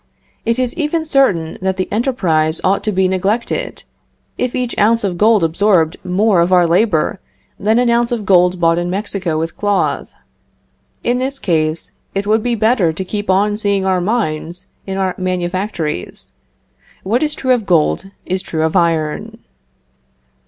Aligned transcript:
It 0.47 0.57
is 0.57 0.75
even 0.79 1.05
certain 1.05 1.59
that 1.61 1.77
the 1.77 1.87
enterprise 1.91 2.59
ought 2.63 2.83
to 2.85 2.91
be 2.91 3.07
neglected, 3.07 3.83
if 4.35 4.55
each 4.55 4.75
ounce 4.79 5.03
of 5.03 5.15
gold 5.15 5.43
absorbed 5.43 5.97
more 6.03 6.41
of 6.41 6.51
our 6.51 6.65
labor 6.65 7.19
than 7.59 7.77
an 7.77 7.87
ounce 7.91 8.11
of 8.11 8.25
gold 8.25 8.59
bought 8.59 8.79
in 8.79 8.89
Mexico 8.89 9.37
with 9.37 9.55
cloth. 9.55 10.11
In 11.03 11.19
this 11.19 11.37
case, 11.37 11.91
it 12.15 12.25
would 12.25 12.41
be 12.41 12.55
better 12.55 12.91
to 12.91 13.05
keep 13.05 13.29
on 13.29 13.57
seeing 13.57 13.85
our 13.85 14.01
mines 14.01 14.65
in 14.87 14.97
our 14.97 15.13
manufactories. 15.19 16.31
What 17.03 17.21
is 17.21 17.35
true 17.35 17.53
of 17.53 17.67
gold 17.67 18.09
is 18.25 18.41
true 18.41 18.63
of 18.63 18.75
iron. 18.75 19.37